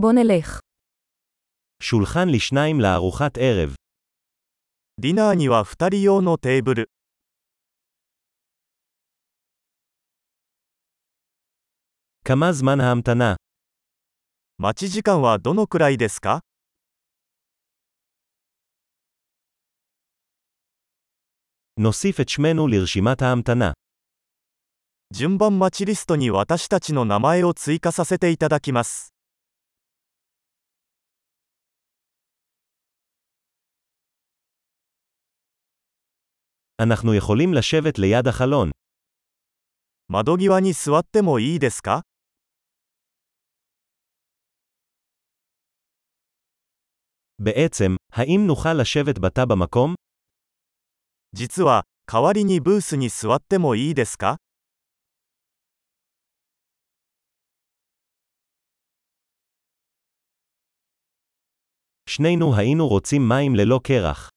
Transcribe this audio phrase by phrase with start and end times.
[0.00, 0.60] בוא נלך.
[1.82, 3.74] שולחן לשניים לארוחת ערב.
[5.00, 6.90] ディナーには2人用のテーブル。
[12.24, 13.36] כמה זמן ההמתנה?
[14.58, 16.40] 待ち時間はどのくらいですか
[21.78, 23.72] נוסיף את שמנו לרשימת ההמתנה.
[25.14, 29.14] 順番待ちリストに私たちの名前を追加させていただきます。
[36.81, 38.71] אנחנו יכולים לשבת ליד החלון.
[40.09, 42.01] 窓際に座ってもいいですか
[47.39, 49.95] בעצם, האם נוכל לשבת בתא במקום?
[51.33, 54.37] 実は、代わりにブースに座ってもいいですか
[62.09, 64.29] שנינו היינו רוצים מים ללא קרח.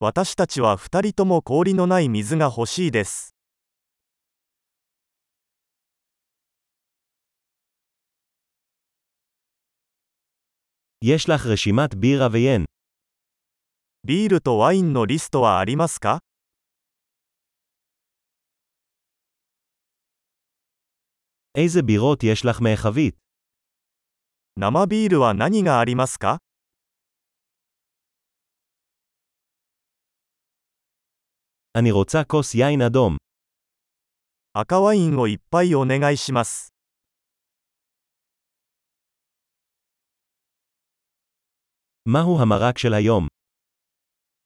[0.00, 3.34] 私たちは2人とも氷のない水が欲しいです。
[11.00, 12.64] יש לך רשימת בירה ויין.
[14.04, 16.20] ビールとワインのリストはありますか
[21.56, 23.16] איזה בירות יש לך מהחבית?
[24.56, 26.38] 生ビールは何がありますか
[31.76, 33.16] אני רוצה כוס יין אדום.
[34.52, 36.72] 赤ワインをいっぱいお願いします。
[42.04, 43.26] מהו המרק של היום?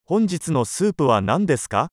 [0.07, 1.89] 本日のスープは何ですか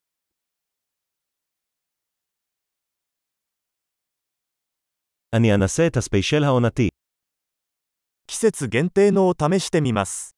[5.32, 6.88] אני אנסה את הספיישל העונתי.
[8.26, 10.34] 季節限定のを試してみます。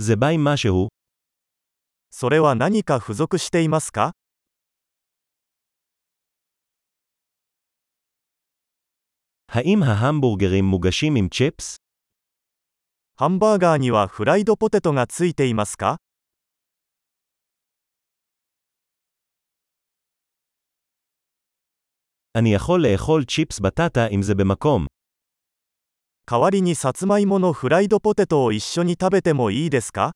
[0.00, 0.88] זה בא עם משהו,
[2.10, 4.12] それは何か付属していますか
[9.48, 11.76] האם ההמבורגרים מוגשים עם צ'יפס?
[13.16, 15.98] ハンバーガーにはフライドポテトがついていますか
[22.34, 24.86] אני יכול לאכול צ'יפס בטטה אם זה במקום.
[26.33, 30.13] 代わりにさつまいものフライドポテトを一緒に食べてもいいですか？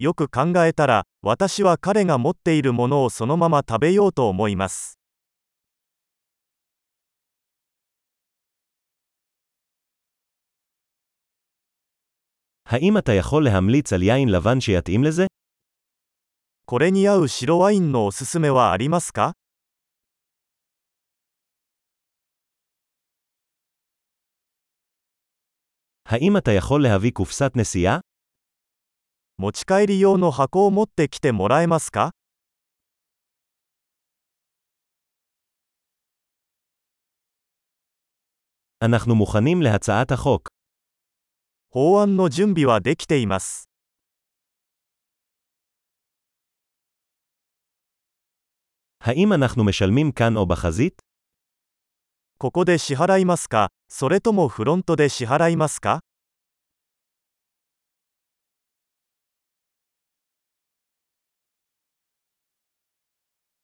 [0.00, 4.97] よく考えたら、私は彼が持っているものをそのまま食べようと思います。
[12.67, 15.25] האם אתה יכול להמליץ על יין לבן שיתאים לזה?
[16.65, 19.33] これに合う白ワインのおすすめはありますか
[26.05, 27.99] האם אתה יכול להביא קופסת נסיעה?
[29.37, 32.11] 持ち帰り用の箱を持ってきてもらえますか
[38.83, 40.49] אנחנו מוכנים להצעת החוק.
[41.69, 43.67] 法案の準備はできています。
[48.99, 51.01] האם אנחנו משלמים כאן או בחזית?
[52.37, 56.01] ここで支払いますかそれともフロントで支払いますか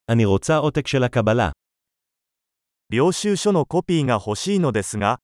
[0.08, 1.52] אני רוצה עותק של הקבלה.
[2.90, 5.20] 領収書のコピーが欲しいのですが、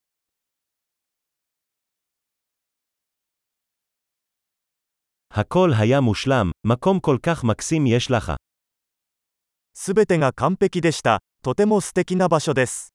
[5.38, 8.34] הכל היה מושלם, מקום כל כך מקסים יש לך.
[9.78, 11.19] すべてが完璧でした。
[11.44, 12.94] とても素敵な場所です。